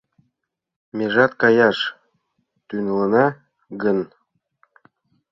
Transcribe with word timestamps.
Межат 0.97 1.31
каяш 1.41 1.77
тӱҥалына 2.67 3.25
гын 3.81 3.97